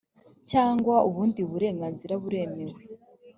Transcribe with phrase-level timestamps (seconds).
[0.49, 2.79] cyangwa ubundi burenganzira buremewe